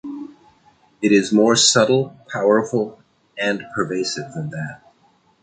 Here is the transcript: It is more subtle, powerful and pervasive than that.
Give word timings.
It 0.99 1.11
is 1.11 1.31
more 1.31 1.55
subtle, 1.55 2.19
powerful 2.27 2.97
and 3.37 3.61
pervasive 3.75 4.31
than 4.33 4.49
that. 4.49 4.81